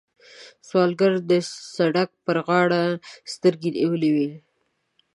[0.67, 1.31] سوالګر د
[1.75, 2.83] سړک پر غاړه
[3.33, 4.31] سترګې نیولې وي